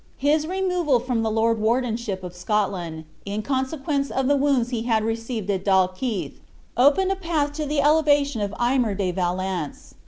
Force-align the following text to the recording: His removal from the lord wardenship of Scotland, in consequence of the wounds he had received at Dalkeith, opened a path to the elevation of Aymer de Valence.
His 0.17 0.47
removal 0.47 0.99
from 0.99 1.21
the 1.21 1.29
lord 1.29 1.59
wardenship 1.61 2.23
of 2.23 2.35
Scotland, 2.35 3.05
in 3.23 3.43
consequence 3.43 4.09
of 4.09 4.27
the 4.27 4.35
wounds 4.35 4.71
he 4.71 4.81
had 4.81 5.03
received 5.03 5.47
at 5.51 5.63
Dalkeith, 5.63 6.39
opened 6.75 7.11
a 7.11 7.15
path 7.15 7.53
to 7.53 7.67
the 7.67 7.81
elevation 7.81 8.41
of 8.41 8.51
Aymer 8.59 8.95
de 8.95 9.11
Valence. 9.11 9.93